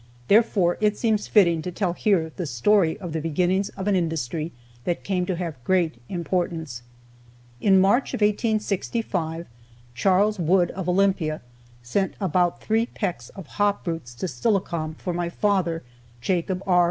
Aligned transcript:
Therefore 0.29 0.79
it 0.81 0.97
seems 0.97 1.27
fitting 1.27 1.61
to 1.61 1.69
tell 1.71 1.93
here 1.93 2.31
the 2.35 2.47
story 2.47 2.97
of 2.99 3.13
the 3.13 3.21
beginnings 3.21 3.69
of 3.77 3.87
an 3.87 3.95
industry 3.95 4.51
that 4.83 5.03
came 5.03 5.27
to 5.27 5.35
have 5.35 5.63
great 5.63 6.01
importance. 6.09 6.81
In 7.59 7.79
March 7.79 8.15
of 8.15 8.21
1865, 8.21 9.45
Charles 9.93 10.39
Wood 10.39 10.71
of 10.71 10.89
Olympia 10.89 11.39
sent 11.83 12.15
about 12.19 12.63
three 12.63 12.87
pecks 12.87 13.29
of 13.35 13.45
hop 13.45 13.85
roots 13.85 14.15
to 14.15 14.27
Steilacoom 14.27 14.95
for 14.95 15.13
my 15.13 15.29
father, 15.29 15.83
Jacob 16.19 16.63
R. 16.65 16.79